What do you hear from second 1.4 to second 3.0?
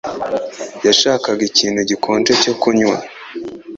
ikintu gikonje cyo kunywa.